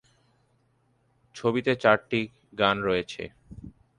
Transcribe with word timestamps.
ছবিতে 1.35 1.71
চারটি 1.83 2.21
গান 2.59 2.77
রয়েছে। 2.83 3.23